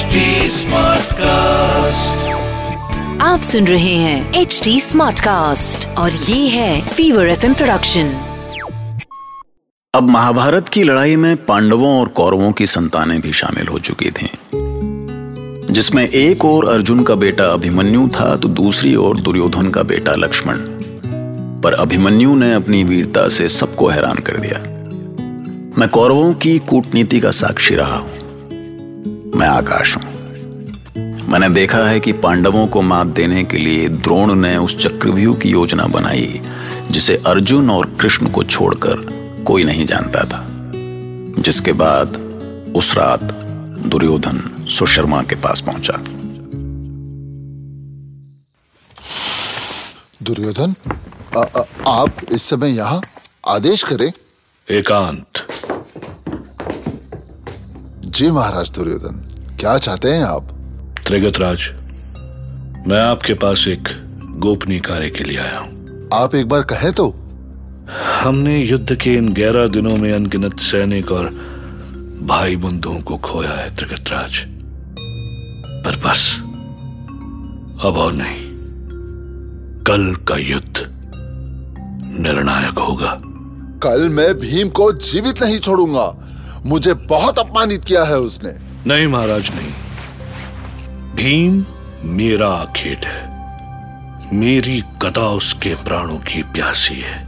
HD 0.00 0.20
Smartcast. 0.48 2.20
आप 3.20 3.40
सुन 3.42 3.66
रहे 3.66 3.94
हैं 3.94 4.34
एच 4.34 4.60
डी 4.64 4.80
स्मार्ट 4.80 5.20
कास्ट 5.20 5.88
और 5.88 6.12
ये 6.12 6.48
है 6.48 6.88
फीवर 6.88 7.28
एफ़ 7.28 7.46
प्रोडक्शन 7.46 8.12
अब 9.94 10.08
महाभारत 10.10 10.68
की 10.68 10.82
लड़ाई 10.82 11.16
में 11.16 11.44
पांडवों 11.46 12.00
और 12.00 12.08
कौरवों 12.08 12.52
की 12.52 12.66
संतानें 12.66 13.20
भी 13.20 13.32
शामिल 13.32 13.66
हो 13.66 13.78
चुकी 13.78 14.10
थीं, 14.10 14.28
जिसमें 15.72 16.08
एक 16.08 16.44
और 16.44 16.68
अर्जुन 16.68 17.02
का 17.02 17.14
बेटा 17.14 17.44
अभिमन्यु 17.44 18.08
था 18.08 18.36
तो 18.36 18.48
दूसरी 18.48 18.94
ओर 18.96 19.20
दुर्योधन 19.20 19.70
का 19.70 19.82
बेटा 19.82 20.14
लक्ष्मण। 20.14 20.56
पर 21.60 21.74
अभिमन्यु 21.74 22.34
ने 22.34 22.52
अपनी 22.54 22.84
वीरता 22.84 23.28
से 23.28 23.48
सबको 23.48 23.88
हैरान 23.88 24.18
कर 24.18 24.36
दिया। 24.36 24.62
मैं 25.78 25.88
कौरवों 25.88 26.32
की 26.34 26.58
कूटनीति 26.58 27.20
का 27.20 27.30
साक्षी 27.30 27.74
रहा 27.74 27.96
हूँ। 27.96 28.19
मैं 29.36 29.46
आकाश 29.46 29.96
हूँ। 29.96 30.04
मैंने 31.28 31.48
देखा 31.48 31.78
है 31.78 32.00
कि 32.00 32.12
पांडवों 32.12 32.66
को 32.66 32.82
मात 32.82 33.06
देने 33.06 33.44
के 33.44 33.58
लिए 33.58 33.88
द्रोण 33.88 34.34
ने 34.34 34.56
उस 34.56 34.78
चक्रव्यूह 34.78 35.36
की 35.36 35.48
योजना 35.48 35.84
बनाई 35.84 36.40
जिसे 36.90 37.22
अर्जुन 37.26 37.70
और 37.70 37.96
कृष्ण 38.00 38.26
को 38.26 38.44
छोड़कर 38.44 39.20
कोई 39.46 39.64
नहीं 39.64 39.86
जानता 39.86 40.24
था। 40.24 40.46
जिसके 41.42 41.72
बाद 41.72 42.16
उस 42.76 42.94
रात 42.96 43.22
दुर्योधन 43.86 44.66
सुशर्मा 44.68 45.22
के 45.22 45.34
पास 45.34 45.60
पहुँचा। 45.60 45.94
दुर्योधन 50.22 50.74
आ, 51.36 51.40
आ, 51.40 51.62
आप 52.02 52.10
इस 52.32 52.42
समय 52.42 52.70
यहाँ? 52.70 53.00
आदेश 53.48 53.82
करें। 53.82 54.12
एकांत। 54.70 55.26
जी 58.20 58.30
महाराज 58.30 58.70
दुर्योधन 58.70 59.14
क्या 59.60 59.78
चाहते 59.78 60.08
हैं 60.08 60.24
आप? 60.24 60.48
त्रिगतराज 61.06 61.58
मैं 62.88 63.00
आपके 63.00 63.34
पास 63.34 63.64
एक 63.68 63.88
गोपनीय 64.38 64.80
कार्य 64.80 65.10
के 65.10 65.24
लिए 65.24 65.38
आया 65.38 65.58
हूँ। 65.58 66.08
आप 66.14 66.34
एक 66.34 66.48
बार 66.48 66.62
कहे 66.62 66.90
तो। 66.92 67.08
हमने 68.22 68.58
युद्ध 68.62 68.94
के 68.94 69.14
इन 69.14 69.32
ग्यारह 69.32 69.66
दिनों 69.66 69.96
में 69.96 70.12
अनगिनत 70.12 70.58
सैनिक 70.60 71.12
और 71.12 71.30
भाई 72.22 72.56
बंधुओं 72.56 73.00
को 73.00 73.16
खोया 73.18 73.50
है 73.50 73.76
त्रिगतराज 73.76 74.44
पर 75.84 75.96
बस 75.96 76.36
अब 77.84 77.96
और 77.96 78.12
नहीं। 78.12 78.48
कल 79.84 80.14
का 80.28 80.36
युद्ध 80.36 80.86
निर्णायक 82.20 82.78
होगा। 82.78 83.20
कल 83.82 84.08
मैं 84.08 84.34
भीम 84.38 84.68
को 84.68 84.92
जीवित 84.92 85.42
नहीं 85.42 85.58
छोड़ूँगा। 85.58 86.36
मुझे 86.66 86.94
बहुत 86.94 87.38
अपमानित 87.38 87.84
किया 87.84 88.04
है 88.04 88.16
उसने। 88.16 88.54
नहीं 88.86 89.06
महाराज, 89.06 89.50
नहीं। 89.54 89.72
भीम 91.14 91.66
मेरा 92.02 92.72
खेत 92.76 93.04
है। 93.04 93.30
मेरी 94.36 94.82
गदा 95.02 95.28
उसके 95.28 95.74
प्राणों 95.74 96.18
की 96.18 96.42
प्यासी 96.42 96.94
है। 96.94 97.24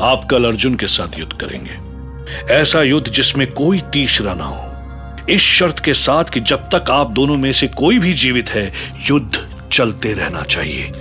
आप 0.00 0.28
कल 0.30 0.44
अर्जुन 0.44 0.74
के 0.74 0.86
साथ 0.86 1.18
युद्ध 1.18 1.32
करेंगे। 1.32 1.92
ऐसा 2.54 2.82
युद्ध 2.82 3.10
जिसमें 3.10 3.52
कोई 3.52 3.80
तीसरा 3.80 4.34
ना 4.34 4.44
हो। 4.44 4.72
इस 5.28 5.40
शर्त 5.40 5.78
के 5.78 5.94
साथ 5.94 6.24
कि 6.24 6.40
जब 6.40 6.58
तक 6.74 6.90
आप 6.90 7.10
दोनों 7.10 7.36
में 7.36 7.52
से 7.52 7.66
कोई 7.66 7.98
भी 7.98 8.14
जीवित 8.14 8.50
है, 8.50 8.72
युद्ध 9.10 9.66
चलते 9.72 10.12
रहना 10.12 10.42
चाहिए। 10.42 10.92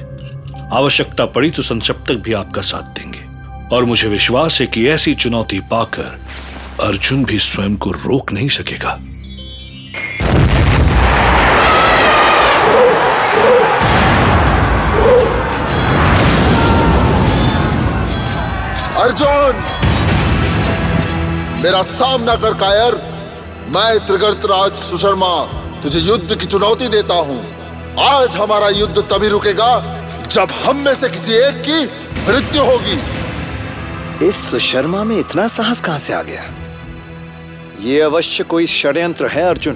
आवश्यकता 0.73 1.25
पड़ी 1.25 1.51
तो 1.51 1.61
संसप्तक 1.61 2.13
भी 2.13 2.33
आपका 2.33 2.61
साथ 2.61 2.99
देंगे। 2.99 3.31
और 3.75 3.85
मुझे 3.85 4.07
विश्वास 4.07 4.61
है 4.61 4.67
कि 4.67 4.89
ऐसी 4.89 5.13
चुनौती 5.15 5.59
पाकर 5.59 6.19
अर्जुन 6.79 7.25
भी 7.25 7.39
स्वयं 7.39 7.75
को 7.77 7.91
रोक 7.91 8.31
नहीं 8.31 8.49
सकेगा। 8.49 8.89
अर्जुन! 18.97 19.63
मेरा 21.63 21.81
सामना 21.81 22.35
कर 22.35 22.53
कायर। 22.53 22.95
मैं 23.69 24.05
त्रिगर्त 24.05 24.45
राज 24.45 24.71
सुशर्मा 24.71 25.45
तुझे 25.83 25.99
युद्ध 25.99 26.39
की 26.39 26.45
चुनौती 26.45 26.87
देता 26.87 27.13
हूँ। 27.13 27.39
आज 27.99 28.35
हमारा 28.35 28.69
युद्ध 28.69 28.97
तभी 28.97 29.27
रुकेगा 29.27 29.97
जब 30.27 30.47
हम 30.65 30.77
में 30.77 30.93
से 30.95 31.09
किसी 31.09 31.33
एक 31.33 31.61
की 31.61 31.85
मृत्यु 32.31 32.63
होगी। 32.63 32.99
इस 34.27 34.51
सुशर्मा 34.51 35.03
में 35.03 35.19
इतना 35.19 35.47
साहस 35.47 35.81
कहाँ 35.81 35.99
से 35.99 36.13
आ 36.13 36.21
गया? 36.21 36.60
ये 37.81 38.01
अवश्य 38.01 38.43
कोई 38.43 38.65
षड्यंत्र 38.67 39.27
है 39.27 39.41
अर्जुन। 39.41 39.73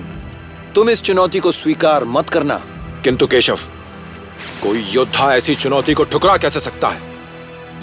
तुम 0.75 0.89
इस 0.89 1.01
चुनौती 1.01 1.39
को 1.39 1.51
स्वीकार 1.51 2.03
मत 2.05 2.29
करना। 2.29 2.55
किंतु 3.03 3.27
केशव 3.27 3.59
कोई 4.63 4.79
योद्धा 4.83 5.33
ऐसी 5.35 5.55
चुनौती 5.55 5.93
को 5.93 6.03
ठुकरा 6.03 6.37
कैसे 6.37 6.59
सकता 6.59 6.87
है? 6.87 7.01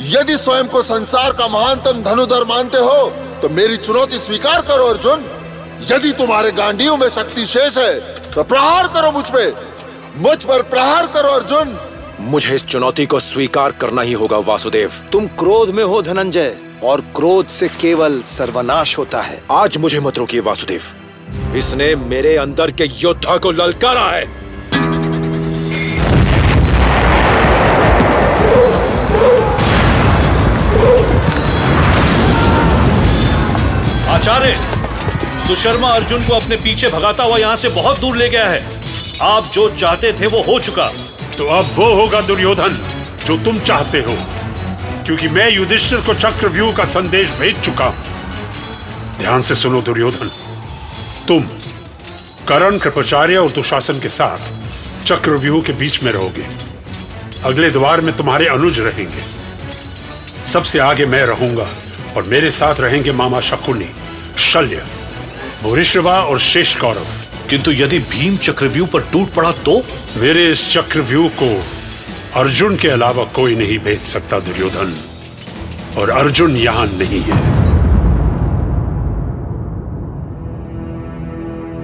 यदि 0.00 0.36
स्वयं 0.36 0.68
को 0.68 0.82
संसार 0.82 1.32
का 1.32 1.48
महानतम 1.48 2.02
धनुधर 2.02 2.44
मानते 2.44 2.78
हो 2.78 3.10
तो 3.42 3.48
मेरी 3.48 3.76
चुनौती 3.76 4.18
स्वीकार 4.18 4.60
करो 4.60 4.86
अर्जुन। 4.86 5.24
यदि 5.92 6.12
तुम्हारे 6.12 6.50
गांडियों 6.52 6.96
में 6.96 7.08
शक्ति 7.08 7.46
शेष 7.46 7.78
है 7.78 8.00
तो 8.30 8.42
प्रहार 8.42 8.88
करो 8.88 9.12
मुझ 9.12 9.24
पे। 9.30 9.50
मुझ 10.18 10.44
पर 10.44 10.62
प्रहार 10.62 11.06
करो 11.06 11.28
अर्जुन। 11.28 11.78
मुझे 12.20 12.54
इस 12.54 12.64
चुनौती 12.64 13.06
को 13.06 13.20
स्वीकार 13.20 13.72
करना 13.72 14.02
ही 14.02 14.12
होगा 14.12 14.38
वासुदेव। 14.38 14.92
तुम 15.12 15.26
क्रोध 15.38 15.70
में 15.70 15.84
हो 15.84 16.02
धनंजय। 16.02 16.56
और 16.84 17.00
क्रोध 17.16 17.46
से 17.46 17.68
केवल 17.68 18.20
सर्वनाश 18.22 18.98
होता 18.98 19.20
है। 19.20 19.42
आज 19.50 19.76
मुझे 19.76 20.00
मत 20.00 20.18
रोकिए 20.18 20.40
वासुदेव। 20.40 20.82
इसने 21.56 21.94
मेरे 21.96 22.36
अंदर 22.36 22.70
के 22.70 22.84
योद्धा 22.84 23.36
को 23.36 23.50
ललकारा 23.50 24.10
है। 24.10 24.24
आचार्य 34.08 34.54
सुशर्मा 35.46 35.88
अर्जुन 35.88 36.22
को 36.22 36.34
अपने 36.34 36.56
पीछे 36.56 36.88
भगाता 36.88 37.24
हुआ 37.24 37.36
यहाँ 37.36 37.56
से 37.56 37.68
बहुत 37.68 38.00
दूर 38.00 38.16
ले 38.16 38.28
गया 38.28 38.44
है। 38.44 38.64
आप 39.22 39.44
जो 39.44 39.68
चाहते 39.70 40.12
थे 40.12 40.26
वो 40.26 40.42
हो 40.42 40.58
चुका। 40.60 40.86
तो 41.38 41.46
अब 41.56 41.70
वो 41.74 41.92
होगा 41.94 42.20
दुर्योधन 42.20 42.78
जो 43.26 43.36
तुम 43.36 43.58
चाहते 43.60 43.98
हो। 43.98 44.16
क्योंकि 45.06 45.28
मैं 45.28 45.50
युधिष्ठिर 45.50 46.00
को 46.00 46.14
चक्रव्यूह 46.14 46.72
का 46.72 46.84
संदेश 46.84 47.30
भेज 47.30 47.60
चुका 47.60 47.84
हूँ। 47.84 49.18
ध्यान 49.18 49.42
से 49.42 49.54
सुनो 49.54 49.82
दुर्योधन। 49.82 50.30
तुम 51.28 51.42
करण 52.48 52.78
कृपाचार्य 52.78 53.36
और 53.36 53.50
दुशासन 53.50 54.00
के 54.00 54.08
साथ 54.08 54.38
चक्रव्यूह 55.06 55.62
के 55.62 55.72
बीच 55.72 56.02
में 56.02 56.12
रहोगे। 56.12 56.46
अगले 57.44 57.70
द्वार 57.70 58.00
में 58.00 58.16
तुम्हारे 58.16 58.46
अनुज 58.46 58.80
रहेंगे। 58.80 59.22
सबसे 60.46 60.78
आगे 60.78 61.06
मैं 61.06 61.24
रहूँगा 61.26 61.68
और 62.16 62.22
मेरे 62.22 62.50
साथ 62.50 62.80
रहेंगे 62.80 63.12
मामा 63.12 63.40
शकुनी 63.40 63.88
शल्य 64.38 64.84
भूरिश्रवा 65.62 66.20
और 66.20 66.38
शेष 66.40 66.74
कौरव। 66.76 67.06
किंतु 67.50 67.72
यदि 67.72 67.98
भीम 67.98 68.36
चक्रव्यूह 68.36 68.88
पर 68.88 69.00
टूट 69.02 69.32
पड़ा 69.32 69.52
तो? 69.52 69.82
मेरे 70.16 70.50
इस 70.50 70.72
चक्रव्यूह 70.72 71.28
को 71.42 71.64
अर्जुन 72.36 72.76
के 72.76 72.88
अलावा 72.88 73.24
कोई 73.24 73.56
नहीं 73.56 73.78
भेज 73.78 74.00
सकता 74.00 74.40
दुर्योधन। 74.40 74.96
और 75.98 76.10
अर्जुन 76.10 76.56
यहाँ 76.56 76.86
नहीं 76.86 77.20
है। 77.20 77.36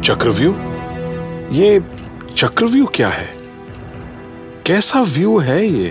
चक्रव्यूह? 0.03 0.55
ये 1.53 1.81
चक्रव्यूह 2.37 2.89
क्या 2.95 3.09
है? 3.09 3.33
कैसा 4.67 5.01
व्यू 5.01 5.39
है 5.39 5.67
ये? 5.67 5.91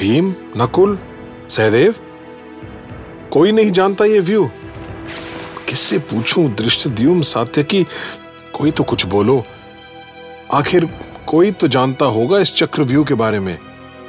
भीम, 0.00 0.34
नकुल, 0.56 0.98
सहदेव? 1.48 1.94
कोई 3.32 3.52
नहीं 3.52 3.72
जानता 3.72 4.04
ये 4.04 4.20
व्यू। 4.20 4.50
किससे 5.68 5.98
पूछूँ 5.98 6.54
दृष्टद्युम 6.54 7.20
सात्यकी? 7.20 7.86
कोई 8.52 8.70
तो 8.70 8.84
कुछ 8.84 9.06
बोलो। 9.06 9.44
आखिर 10.54 11.11
कोई 11.26 11.50
तो 11.50 11.68
जानता 11.68 12.06
होगा 12.06 12.38
इस 12.38 12.54
चक्रव्यूह 12.54 13.04
के 13.04 13.14
बारे 13.14 13.40
में। 13.40 13.58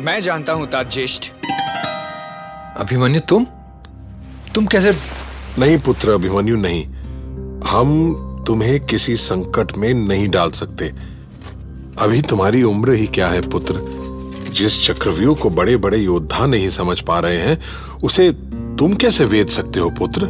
मैं 0.02 0.22
जानता 0.22 0.54
हूँ 0.54 0.68
तात 0.68 0.92
ज्येष्ठ। 0.92 1.32
अभिमन्यु 2.78 3.20
तुम? 3.20 3.48
तुम 4.56 4.66
कैसे 4.66 4.92
नहीं 5.60 5.78
पुत्र 5.78 6.10
अभिमन्यु 6.10 6.56
नहीं। 6.58 6.86
हम 7.62 8.16
तुम्हें 8.48 8.86
किसी 8.86 9.16
संकट 9.16 9.78
में 9.78 9.94
नहीं 9.94 10.30
डाल 10.30 10.52
सकते। 10.52 10.92
अभी 12.00 12.22
तुम्हारी 12.22 12.64
उम्र 12.64 12.92
ही 12.92 13.08
क्या 13.08 13.28
है 13.28 13.42
पुत्र? 13.42 13.76
जिस 14.54 14.88
चक्रव्यूह 14.88 15.36
को 15.36 15.50
बड़े 15.50 15.78
बड़े 15.78 15.98
योद्धा 15.98 16.46
नहीं 16.46 16.70
समझ 16.70 17.02
पा 17.02 17.20
रहे 17.20 17.38
हैं 17.38 17.62
उसे 18.04 18.32
तुम 18.80 18.94
कैसे 18.94 19.26
वेद 19.26 19.48
सकते 19.48 19.80
हो 19.80 19.90
पुत्र? 19.90 20.30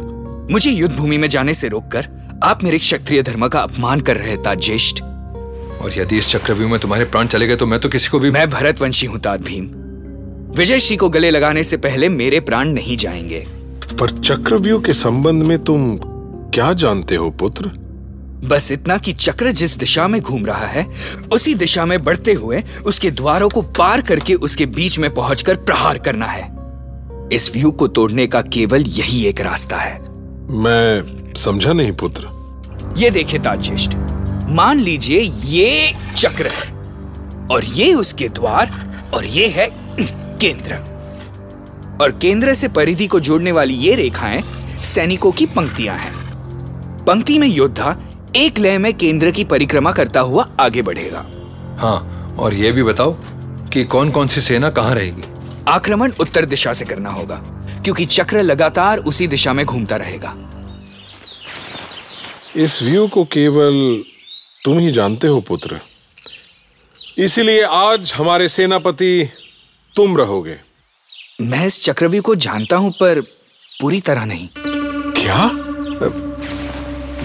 मुझे 0.50 0.70
युद्ध 0.70 0.96
भूमि 0.96 1.18
में 1.18 1.28
जाने 1.28 1.54
से 1.54 1.68
रोककर 1.68 2.08
आप 2.44 2.64
मेरे 2.64 2.78
क्षत्रिय 2.78 3.22
धर्म 3.22 3.48
का 3.48 3.60
अपमान 3.60 4.00
कर 4.00 4.16
रहे 4.16 4.36
तात 4.36 4.58
ज्येष्ठ। 4.58 5.02
और 5.84 5.98
यदि 5.98 6.18
इस 6.18 6.28
चक्रव्यूह 6.28 6.70
में 6.70 6.80
तुम्हारे 6.80 7.04
प्राण 7.04 7.26
चले 7.26 7.46
गए 7.46 7.56
तो 7.56 7.66
मैं 7.66 7.80
तो 7.80 7.88
किसी 7.88 8.08
को 8.08 8.18
भी 8.18 8.30
मैं 8.30 8.50
भरतवंशी 8.50 9.06
हूँ 9.06 9.18
तात 9.18 9.40
भीम। 9.40 9.64
विजय 10.56 10.80
श्री 10.80 10.96
को 10.96 11.08
गले 11.08 11.30
लगाने 11.30 11.62
से 11.62 11.76
पहले 11.76 12.08
मेरे 12.08 12.40
प्राण 12.40 12.68
नहीं 12.68 12.96
जाएँगे। 12.96 13.46
पर 14.00 14.10
चक्रव्यूह 14.10 14.80
के 14.82 14.92
संबंध 14.92 15.42
में 15.42 15.58
तुम 15.64 15.98
क्या 16.50 16.72
जानते 16.72 17.16
हो 17.16 17.30
पुत्र? 17.30 17.70
बस 18.44 18.70
इतना 18.72 18.96
कि 18.98 19.12
चक्र 19.12 19.50
जिस 19.50 19.76
दिशा 19.78 20.08
में 20.08 20.20
घूम 20.20 20.46
रहा 20.46 20.66
है 20.66 20.86
उसी 21.32 21.54
दिशा 21.54 21.84
में 21.86 22.04
बढ़ते 22.04 22.32
हुए 22.32 22.62
उसके 22.86 23.10
द्वारों 23.10 23.48
को 23.48 23.62
पार 23.62 24.02
करके 24.02 24.34
उसके 24.34 24.66
बीच 24.66 24.98
में 24.98 25.14
पहुंचकर 25.14 25.54
प्रहार 25.54 25.98
करना 25.98 26.26
है। 26.26 26.42
इस 27.32 27.50
व्यू 27.54 27.70
को 27.72 27.88
तोड़ने 27.88 28.26
का 28.26 28.42
केवल 28.42 28.82
यही 28.82 29.24
एक 29.26 29.40
रास्ता 29.40 29.76
है। 29.76 29.98
मैं 30.50 31.32
समझा 31.34 31.72
नहीं 31.72 31.92
पुत्र। 31.92 32.32
ये 32.98 33.10
देखे 33.10 33.38
ताज्येष्ठ 33.38 33.96
मान 34.48 34.80
लीजिए 34.80 35.20
ये 35.44 35.92
चक्र 36.16 36.46
है 36.46 36.72
और 37.52 37.64
ये 37.64 37.92
उसके 37.94 38.28
द्वार 38.28 38.70
और 39.14 39.24
ये 39.24 39.48
है 39.48 39.66
केंद्र। 40.40 40.74
और 42.02 42.12
केंद्र 42.22 42.54
से 42.54 42.68
परिधि 42.68 43.06
को 43.06 43.20
जोड़ने 43.20 43.52
वाली 43.52 43.74
ये 43.74 43.94
रेखाएँ 43.94 44.42
सैनिकों 44.84 45.32
की 45.32 45.46
पंक्तियाँ 45.46 45.96
हैं। 45.98 46.12
पंक्ति 47.06 47.38
में 47.38 47.46
योद्धा 47.48 47.96
एक 48.36 48.58
लय 48.58 48.78
में 48.78 48.92
केंद्र 48.94 49.30
की 49.30 49.44
परिक्रमा 49.44 49.92
करता 49.92 50.20
हुआ 50.20 50.48
आगे 50.60 50.82
बढ़ेगा। 50.82 51.24
हाँ 51.78 52.36
और 52.38 52.54
ये 52.54 52.72
भी 52.72 52.82
बताओ 52.82 53.12
कि 53.72 53.84
कौन 53.84 54.10
कौन 54.10 54.28
सी 54.28 54.40
सेना 54.40 54.70
कहाँ 54.70 54.94
रहेगी? 54.94 55.22
आक्रमण 55.68 56.12
उत्तर 56.20 56.44
दिशा 56.44 56.72
से 56.72 56.84
करना 56.84 57.10
होगा 57.10 57.34
क्योंकि 57.84 58.04
चक्र 58.06 58.42
लगातार 58.42 58.98
उसी 58.98 59.26
दिशा 59.26 59.52
में 59.52 59.64
घूमता 59.66 59.96
रहेगा। 59.96 60.34
इस 62.56 62.82
व्यू 62.82 63.06
को 63.08 63.24
केवल 63.24 64.04
तुम 64.64 64.78
ही 64.78 64.90
जानते 64.90 65.26
हो 65.26 65.40
पुत्र। 65.40 65.80
इसीलिए 67.18 67.62
आज 67.62 68.12
हमारे 68.16 68.48
सेनापति 68.48 69.28
तुम 69.94 70.16
रहोगे। 70.16 70.56
मैं 71.40 71.66
इस 71.66 71.84
चक्रव्यूह 71.84 72.22
को 72.22 72.34
जानता 72.34 72.76
हूँ 72.76 72.90
पर 72.90 73.20
पूरी 73.80 74.00
तरह 74.00 74.24
नहीं। 74.24 74.48
क्या? 75.16 75.50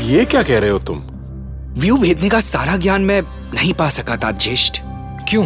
ये 0.03 0.25
क्या 0.25 0.44
कह 0.44 0.59
रहे 0.59 0.69
हो 0.69 0.80
तुम? 0.80 1.00
व्यू 1.80 1.97
भेदने 1.97 2.30
का 2.30 2.39
सारा 2.39 2.75
ज्ञान 2.77 3.01
मैं 3.01 3.21
नहीं 3.53 3.74
पा 3.74 3.89
सका 3.89 4.18
था 4.18 4.31
ज्येष्ठ 4.31 4.81
क्यों? 5.30 5.45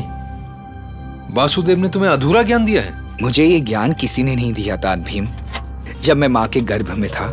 वासुदेव 1.35 1.77
ने 1.77 1.89
तुम्हें 1.89 2.09
अधूरा 2.11 2.41
ज्ञान 2.41 2.65
दिया 2.65 2.81
है। 2.81 3.21
मुझे 3.21 3.45
ये 3.45 3.59
ज्ञान 3.59 3.93
किसी 3.93 4.23
ने 4.23 4.35
नहीं 4.35 4.53
दिया 4.53 4.77
था 4.77 4.95
भीम। 4.95 5.27
जब 6.01 6.17
मैं 6.17 6.27
माँ 6.27 6.47
के 6.47 6.61
गर्भ 6.61 6.89
में 6.91 7.09
था 7.09 7.27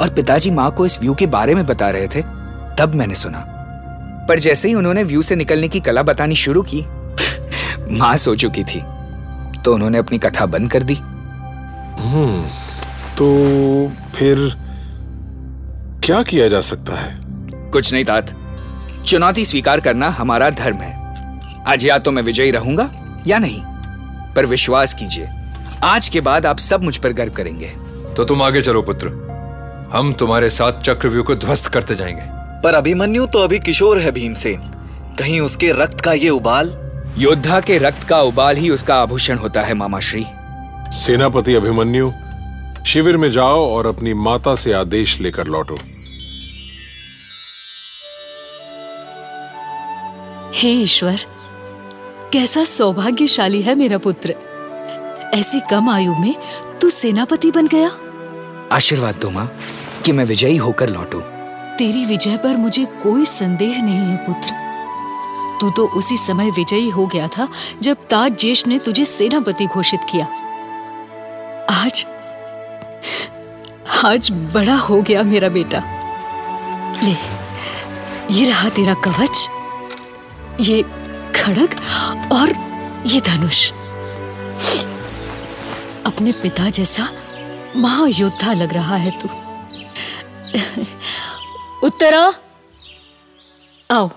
और 0.00 0.14
पिताजी 0.14 0.50
माँ 0.50 0.70
को 0.74 0.86
इस 0.86 0.98
व्यू 1.00 1.14
के 1.14 1.26
बारे 1.26 1.54
में 1.54 1.66
बता 1.66 1.90
रहे 1.90 2.08
थे 2.08 2.22
तब 2.78 2.92
मैंने 2.94 3.14
सुना। 3.14 3.54
पर 4.28 4.38
जैसे 4.38 4.68
ही 4.68 4.74
उन्होंने 4.74 5.02
व्यू 5.02 5.22
से 5.22 5.36
निकलने 5.36 5.68
की 5.68 5.80
कला 5.80 6.02
बतानी 6.02 6.34
शुरू 6.34 6.62
की 6.62 6.84
माँ 7.98 8.16
सो 8.16 8.34
चुकी 8.36 8.64
थी 8.64 8.80
तो 9.64 9.74
उन्होंने 9.74 9.98
अपनी 9.98 10.18
कथा 10.18 10.46
बंद 10.46 10.70
कर 10.70 10.82
दी। 10.82 10.94
हम्म 10.94 12.42
तो 13.16 13.26
फिर 14.14 14.36
क्या 16.04 16.22
किया 16.22 16.48
जा 16.48 16.60
सकता 16.60 16.96
है? 16.96 17.18
कुछ 17.70 17.92
नहीं 17.92 18.04
तात। 18.04 18.34
चुनौती 19.06 19.44
स्वीकार 19.44 19.80
करना 19.80 20.08
हमारा 20.08 20.50
धर्म 20.50 20.76
है। 20.76 20.96
आज 21.66 21.86
या 21.86 21.98
तो 21.98 22.10
मैं 22.10 22.22
विजयी 22.22 22.50
रहूँगा 22.50 22.88
या 23.26 23.38
नहीं 23.38 23.62
पर 24.34 24.46
विश्वास 24.46 24.94
कीजिए 24.94 25.28
आज 25.84 26.08
के 26.08 26.20
बाद 26.20 26.46
आप 26.46 26.58
सब 26.58 26.82
मुझ 26.82 26.96
पर 26.96 27.12
गर्व 27.12 27.32
करेंगे। 27.32 27.68
तो 28.16 28.24
तुम 28.24 28.42
आगे 28.42 28.60
चलो 28.60 28.82
पुत्र। 28.82 29.08
हम 29.92 30.12
तुम्हारे 30.12 30.50
साथ 30.50 30.80
चक्रव्यूह 30.82 31.24
को 31.24 31.34
ध्वस्त 31.34 31.66
करते 31.66 31.94
जाएँगे। 31.94 32.22
पर 32.64 32.74
अभिमन्यु 32.74 33.26
तो 33.26 33.38
अभी 33.38 33.58
किशोर 33.58 33.98
है 33.98 34.10
भीमसेन। 34.12 34.60
कहीं 35.18 35.40
उसके 35.40 35.72
रक्त 35.72 36.00
का 36.00 36.12
ये 36.12 36.28
उबाल? 36.28 36.72
योद्धा 37.18 37.60
के 37.60 37.78
रक्त 37.78 38.02
का 38.04 38.20
उबाल 38.22 38.56
ही 38.56 38.70
उसका 38.70 38.94
आभूषण 38.94 39.38
होता 39.38 39.62
है 39.62 39.74
मामा 39.74 40.00
श्री। 40.00 40.26
सेनापति 40.92 41.54
अभिमन्यु 41.54 42.10
शिविर 42.86 43.16
में 43.16 43.30
जाओ 43.30 43.66
और 43.68 43.86
अपनी 43.86 44.14
माता 44.14 44.54
से 44.54 44.72
आदेश 44.72 45.20
लेकर 45.20 45.46
लौटो। 45.46 45.78
हे 50.54 50.70
ईश्वर 50.72 51.20
कैसा 52.32 52.64
सौभाग्यशाली 52.64 53.62
है 53.62 53.74
मेरा 53.74 53.98
पुत्र। 53.98 54.34
ऐसी 55.34 55.60
कम 55.60 55.90
आयु 55.90 56.14
में 56.14 56.34
तू 56.80 56.90
सेनापति 56.90 57.50
बन 57.50 57.66
गया। 57.66 57.90
आशीर्वाद 58.72 59.14
दो 59.14 59.30
माँ 59.30 59.50
कि 60.04 60.12
मैं 60.12 60.24
विजयी 60.24 60.56
होकर 60.56 60.88
लौटू। 60.90 61.22
तेरी 61.78 62.04
विजय 62.04 62.36
पर 62.36 62.56
मुझे 62.56 62.84
कोई 63.02 63.24
संदेह 63.24 63.82
नहीं 63.82 63.98
है, 63.98 64.16
पुत्र। 64.26 64.50
तू 65.60 65.70
तो 65.70 65.86
उसी 65.88 66.16
समय 66.16 66.50
विजयी 66.50 66.88
हो 66.90 67.06
गया 67.06 67.28
था, 67.28 67.48
जब 67.82 68.06
ताज 68.10 68.36
जेश 68.36 68.66
ने 68.66 68.78
तुझे 68.78 69.04
सेनापति 69.04 69.66
घोषित 69.66 70.00
किया। 70.10 70.26
आज 71.72 72.06
आज 74.04 74.30
बड़ा 74.54 74.76
हो 74.76 75.00
गया 75.02 75.22
मेरा 75.22 75.48
बेटा। 75.48 75.82
ले, 77.02 77.14
ये 78.30 78.44
रहा 78.44 78.68
तेरा 78.68 78.94
कवच, 79.04 79.48
ये 80.60 80.82
खड़ग 81.36 81.80
और 82.32 82.54
ये 83.06 83.20
धनुष। 83.20 83.70
अपने 86.06 86.32
पिता 86.32 86.68
जैसा 86.70 87.08
महायोद्धा 87.76 88.52
लग 88.52 88.72
रहा 88.74 88.96
है 88.96 89.10
तू। 89.20 89.28
उत्तरा। 91.84 92.20
आओ 93.90 94.08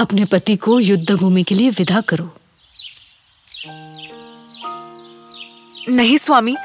अपने 0.00 0.24
पति 0.24 0.56
को 0.56 0.78
युद्ध 0.80 1.14
भूमि 1.14 1.42
के 1.42 1.54
लिए 1.54 1.70
विदा 1.70 2.00
करो। 2.00 2.30
नहीं 5.88 6.16
स्वामी 6.18 6.56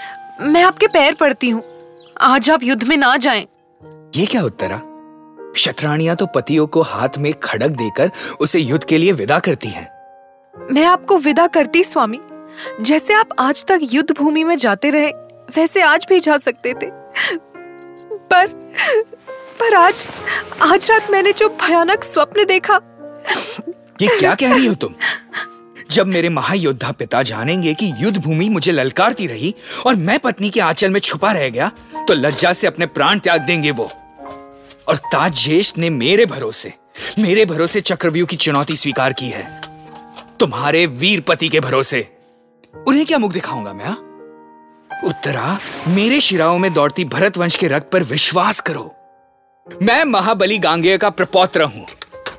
मैं 0.42 0.64
आपके 0.64 0.88
पैर 0.88 1.14
पड़ती 1.14 1.50
हूँ। 1.50 1.64
आज 2.22 2.50
आप 2.50 2.64
युद्ध 2.64 2.84
में 2.84 2.96
ना 2.98 3.16
जाएँ। 3.18 3.48
ये 4.16 4.26
क्या 4.26 4.42
उत्तरा? 4.42 4.78
शत्राणियाँ 5.58 6.16
तो 6.16 6.26
पतियों 6.26 6.68
को 6.68 6.82
हाथ 6.82 7.18
में 7.18 7.34
खड़क 7.34 7.72
देकर 7.72 8.12
उसे 8.40 8.60
युद्ध 8.60 8.84
के 8.84 8.98
लिए 8.98 9.12
विदा 9.12 9.40
करती 9.40 9.68
हैं। 9.68 9.88
मैं 10.72 10.86
आपको 10.86 11.18
विदा 11.18 11.48
करती 11.48 11.84
स्वामी। 11.84 12.20
जैसे 12.82 13.14
आप 13.14 13.30
आज 13.40 13.66
तक 13.66 13.80
युद्ध 13.84 14.12
भूमि 14.12 14.44
में 14.44 14.58
जाते 14.58 14.90
रहे 14.90 15.12
वैसे 15.58 15.82
आज 15.82 16.06
भी 16.10 16.20
जा 16.20 16.38
सकते 16.38 16.74
थे। 16.74 16.90
पर 18.32 18.48
पर 19.60 19.74
आज 19.74 20.08
आज 20.62 20.90
रात 20.92 21.10
मैंने 21.12 21.32
जो 21.34 21.50
भयानक 21.62 22.04
स्वप्न 22.04 22.46
देखा। 22.46 22.80
ये 24.02 24.08
क्या 24.10 24.34
कह 24.36 24.54
रही 24.54 24.66
हो 24.66 24.74
तुम? 24.74 24.94
जब 25.92 26.08
मेरे 26.08 26.30
महायोद्धा 26.30 26.92
पिता 26.92 27.22
जानेंगे 27.24 27.74
कि 27.74 27.92
युद्ध 28.00 28.18
भूमि 28.18 28.50
मुझे 28.50 28.72
ललकारती 28.72 29.28
रही 29.28 29.54
और 29.86 29.96
मैं 29.96 30.18
पत्नी 30.20 30.50
के 30.50 30.60
आंचल 30.60 30.92
में 30.92 31.00
छुपा 31.00 31.32
रह 31.32 31.50
गया 31.50 31.72
तो 32.08 32.14
लज्जा 32.14 32.54
से 32.54 32.68
अपने 32.68 32.86
प्राण 32.88 33.20
त्याग 33.20 33.42
देंगे 33.42 33.72
वो। 33.72 33.90
और 34.88 34.96
ताज 34.96 35.44
ज्येष्ठ 35.44 35.78
ने 35.78 35.90
मेरे 35.90 36.26
भरोसे 36.26 36.74
मेरे 37.20 37.46
भरोसे 37.46 37.80
चक्रव्यूह 37.82 38.28
की 38.28 38.36
चुनौती 38.36 38.76
स्वीकार 38.76 39.14
की 39.14 39.30
है। 39.30 39.44
तुम्हारे 40.40 40.86
वीर 40.86 41.22
पति 41.22 41.50
के 41.50 41.60
भरोसे। 41.60 42.08
उन्हें 42.88 43.06
क्या 43.06 43.18
मुख 43.18 43.34
दिखाऊँगा 43.34 43.74
मैं 43.74 43.92
उत्तरा 45.08 45.58
मेरे 45.88 46.20
शिराओं 46.22 46.58
में 46.58 46.74
दौड़ती 46.74 47.06
भरत 47.06 47.38
वंश 47.38 47.56
के 47.56 47.68
रक्त 47.68 47.90
पर 47.92 48.04
विश्वास 48.04 48.60
करो। 48.60 48.96
मैं 49.82 50.04
महाबली 50.04 50.58
गांगे 50.58 50.98
का 50.98 51.10
प्रपौत्र 51.10 51.64
हूँ। 51.64 51.86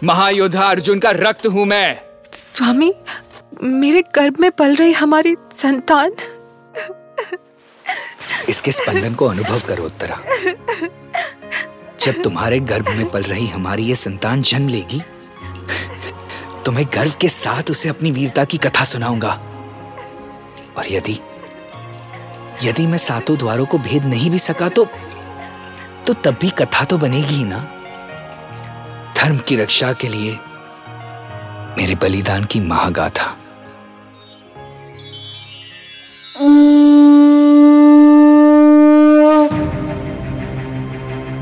महायोद्धा 0.04 0.64
अर्जुन 0.64 0.98
का 0.98 1.10
रक्त 1.10 1.46
हूँ 1.46 1.64
मैं। 1.66 2.00
स्वामी 2.32 2.92
मेरे 3.62 4.02
गर्भ 4.14 4.40
में 4.40 4.50
पल 4.50 4.74
रही 4.76 4.92
हमारी 4.92 5.34
संतान। 5.52 6.12
इसके 8.48 8.72
स्पंदन 8.72 9.14
को 9.14 9.26
अनुभव 9.26 9.60
करो 9.68 9.84
उत्तरा। 9.84 10.20
जब 12.00 12.22
तुम्हारे 12.22 12.60
गर्भ 12.60 12.88
में 12.88 13.08
पल 13.10 13.22
रही 13.22 13.46
हमारी 13.46 13.84
ये 13.84 13.94
संतान 13.94 14.42
जन्म 14.42 14.68
लेगी 14.68 15.02
तो 16.64 16.72
मैं 16.72 16.84
गर्व 16.94 17.12
के 17.20 17.28
साथ 17.28 17.70
उसे 17.70 17.88
अपनी 17.88 18.10
वीरता 18.10 18.44
की 18.44 18.58
कथा 18.58 18.84
सुनाऊँगा। 18.84 19.32
और 20.78 20.92
यदि 20.92 21.18
यदि 22.62 22.86
मैं 22.86 22.98
सातों 22.98 23.36
द्वारों 23.38 23.66
को 23.66 23.78
भेद 23.78 24.04
नहीं 24.04 24.30
भी 24.30 24.38
सका 24.38 24.68
तो 24.68 24.86
तो 26.06 26.12
तब 26.14 26.36
भी 26.40 26.50
कथा 26.50 26.84
तो 26.84 26.98
बनेगी 26.98 27.34
ही 27.34 27.44
ना। 27.44 27.58
धर्म 29.16 29.38
की 29.38 29.56
रक्षा 29.56 29.92
के 29.92 30.08
लिए 30.08 30.38
मेरे 31.78 31.94
बलिदान 31.94 32.44
की 32.44 32.60
महागाथा। 32.60 33.36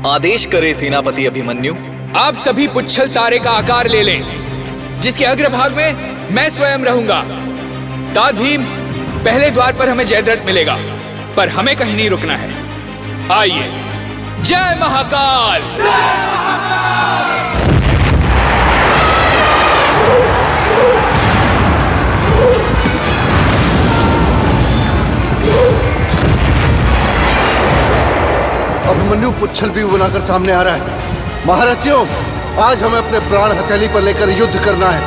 आदेश 0.05 0.45
करे 0.45 0.73
सेनापति 0.73 1.25
अभिमन्यु। 1.25 1.75
आप 2.17 2.35
सभी 2.35 2.67
पुच्छल 2.67 3.09
तारे 3.09 3.39
का 3.39 3.51
आकार 3.51 3.87
ले 3.87 4.03
लें 4.03 5.01
जिसके 5.01 5.25
अग्रभाग 5.25 5.75
में 5.75 6.31
मैं 6.31 6.49
स्वयं 6.49 6.79
रहूँगा। 6.79 7.21
ताद 8.13 8.35
भीम 8.35 8.63
पहले 9.25 9.49
द्वार 9.49 9.73
पर 9.73 9.89
हमें 9.89 10.05
जयद्रथ 10.05 10.45
मिलेगा 10.45 10.77
पर 11.37 11.49
हमें 11.49 11.75
कहीं 11.75 11.95
नहीं 11.95 12.09
रुकना 12.09 12.35
है। 12.35 12.49
आइए। 13.31 13.88
जय 14.43 14.77
महाकाल। 14.81 15.61
अभिमन्यु 28.89 29.31
पुच्छल 29.31 29.69
भी 29.69 29.83
बनाकर 29.83 30.19
सामने 30.19 30.51
आ 30.51 30.61
रहा 30.61 30.73
है। 30.73 30.81
महारथियों, 31.47 32.05
आज 32.63 32.83
हमें 32.83 32.99
अपने 32.99 33.19
प्राण 33.19 33.51
हथेली 33.51 33.87
पर 33.87 34.01
लेकर 34.01 34.29
युद्ध 34.29 34.65
करना 34.65 34.89
है। 34.89 35.01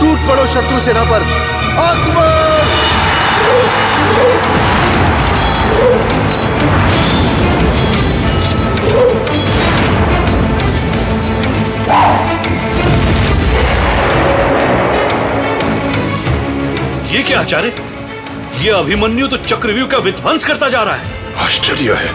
टूट 0.00 0.28
पड़ो 0.28 0.46
शत्रु 0.46 0.80
सेना 0.80 1.04
पर। 1.04 1.22
आक्रमण! 1.78 2.66
क्या 17.26 17.40
आचार्य? 17.40 17.74
ये 18.58 18.70
अभिमन्यु 18.70 19.28
तो 19.28 19.36
चक्रव्यूह 19.36 19.88
का 19.88 19.98
विध्वंस 19.98 20.44
करता 20.44 20.68
जा 20.68 20.82
रहा 20.82 20.94
है। 20.94 21.34
आश्चर्य 21.36 21.92
है। 21.92 22.10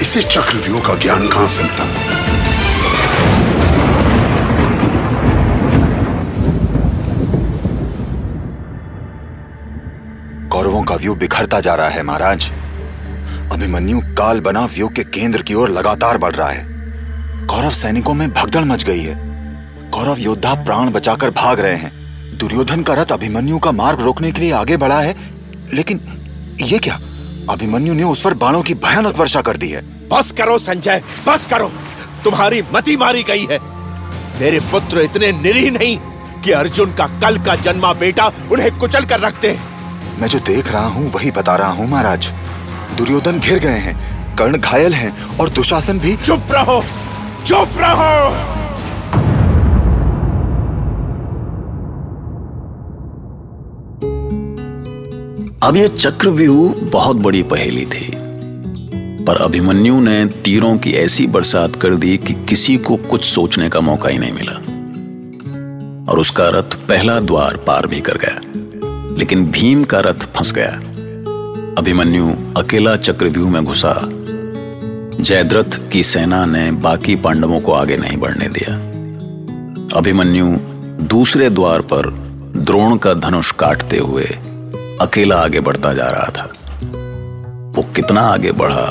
इसे 0.00 0.22
चक्रव्यूह 0.22 0.80
का 0.80 0.94
ज्ञान 0.94 1.28
कहाँ 1.28 1.48
से 1.48 1.62
मिला? 1.62 1.84
कौरवों 10.48 10.82
का 10.82 10.94
व्यू 10.94 11.14
बिखरता 11.14 11.60
जा 11.60 11.74
रहा 11.74 11.88
है 11.88 12.02
महाराज। 12.02 12.50
अभिमन्यु 13.52 14.00
काल 14.00 14.40
बना 14.40 14.64
व्यू 14.64 14.88
के 14.88 15.04
केंद्र 15.04 15.42
की 15.42 15.54
ओर 15.54 15.70
लगातार 15.70 16.18
बढ़ 16.18 16.34
रहा 16.34 16.50
है। 16.50 16.66
कौरव 17.46 17.70
सैनिकों 17.70 18.14
में 18.14 18.32
भगदड़ 18.32 18.64
मच 18.64 18.84
गई 18.84 19.00
है। 19.00 19.14
कौरव 19.90 20.18
योद्धा 20.18 20.54
प्राण 20.54 20.90
बचाकर 20.90 21.30
भाग 21.30 21.60
रहे 21.60 21.76
हैं। 21.76 21.99
दुर्योधन 22.40 22.82
का 22.82 22.94
रथ 22.94 23.12
अभिमन्यु 23.12 23.58
का 23.58 23.70
मार्ग 23.72 24.00
रोकने 24.00 24.30
के 24.32 24.40
लिए 24.40 24.52
आगे 24.52 24.76
बढ़ा 24.76 24.98
है 25.00 25.14
लेकिन 25.74 26.00
ये 26.62 26.78
क्या? 26.78 26.98
अभिमन्यु 27.50 27.94
ने 27.94 28.02
उस 28.04 28.20
पर 28.20 28.34
बाणों 28.34 28.62
की 28.62 28.74
भयानक 28.74 29.16
वर्षा 29.16 29.40
कर 29.42 29.56
दी 29.56 29.68
है। 29.68 29.82
बस 30.08 30.30
करो 30.32 30.58
संजय 30.58 31.02
बस 31.26 31.44
करो। 31.46 31.70
तुम्हारी 32.24 32.62
मति 32.74 32.96
मारी 32.96 33.22
गई 33.22 33.46
है। 33.50 33.58
मेरे 34.40 34.60
पुत्र 34.72 35.00
इतने 35.00 35.30
निरीह 35.32 35.70
नहीं 35.70 35.96
कि 36.42 36.52
अर्जुन 36.52 36.92
का 36.92 37.06
कल 37.20 37.38
का 37.44 37.56
जन्मा 37.58 37.92
बेटा 37.94 38.30
उन्हें 38.52 38.70
कुचल 38.78 39.04
कर 39.04 39.20
रखते 39.20 39.50
हैं। 39.50 40.18
मैं 40.20 40.28
जो 40.28 40.38
देख 40.46 40.72
रहा 40.72 40.86
हूँ 40.86 41.10
वही 41.12 41.30
बता 41.30 41.56
रहा 41.56 41.70
हूँ 41.70 41.88
महाराज। 41.88 42.32
दुर्योधन 42.96 43.38
घिर 43.38 43.58
गए 43.58 43.78
हैं 43.78 43.96
कर्ण 44.36 44.58
घायल 44.58 44.94
हैं 44.94 45.12
और 45.36 45.48
दुशासन 45.50 45.98
भी 45.98 46.16
चुप 46.16 46.52
रहो 46.52 46.82
चुप 47.46 47.78
रहो। 47.78 48.69
अब 55.62 55.76
यह 55.76 55.86
चक्रव्यूह 55.86 56.74
बहुत 56.74 57.16
बड़ी 57.16 57.42
पहेली 57.42 57.86
थी। 57.86 58.16
पर 59.24 59.36
अभिमन्यु 59.36 60.00
ने 60.00 60.26
तीरों 60.26 60.78
की 60.78 60.92
ऐसी 60.92 61.26
बरसात 61.26 61.76
कर 61.76 61.94
दी 61.94 62.16
कि 62.16 62.32
किसी 62.32 62.76
को 62.76 62.96
कुछ 62.96 63.24
सोचने 63.24 63.68
का 63.68 63.80
मौका 63.80 64.08
ही 64.08 64.18
नहीं 64.18 64.32
मिला। 64.32 64.52
और 66.12 66.18
उसका 66.18 66.48
रथ 66.48 66.74
पहला 66.74 67.20
द्वार 67.20 67.56
पार 67.56 67.86
भी 67.86 68.00
कर 68.00 68.16
गया। 68.16 68.40
लेकिन 69.18 69.46
भीम 69.46 69.84
का 69.84 70.00
रथ 70.00 70.14
फंस 70.14 70.52
गया। 70.52 70.70
अभिमन्यु 71.78 72.30
अकेला 72.56 72.96
चक्रव्यूह 72.96 73.50
में 73.50 73.64
घुसा। 73.64 74.08
जयद्रथ 75.20 75.90
की 75.92 76.02
सेना 76.02 76.46
ने 76.46 76.72
बाकी 76.72 77.16
पांडवों 77.16 77.60
को 77.60 77.72
आगे 77.72 77.96
नहीं 77.96 78.18
बढ़ने 78.18 78.48
दिया। 78.48 78.74
अभिमन्यु 79.98 80.46
दूसरे 81.04 81.50
द्वार 81.50 81.80
पर 81.80 82.10
द्रोण 82.56 82.96
का 82.96 83.14
धनुष 83.14 83.52
काटते 83.52 83.98
हुए 83.98 84.38
अकेला 85.00 85.36
आगे 85.36 85.60
बढ़ता 85.60 85.92
जा 85.94 86.06
रहा 86.06 86.30
था। 86.36 86.44
वो 87.76 87.82
कितना 87.96 88.20
आगे 88.20 88.52
बढ़ा 88.52 88.86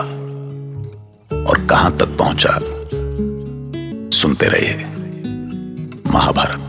और 1.48 1.66
कहाँ 1.70 1.92
तक 1.98 2.18
पहुँचा, 2.18 2.60
सुनते 4.18 4.48
रहिए, 4.48 4.76
महाभारत। 6.12 6.69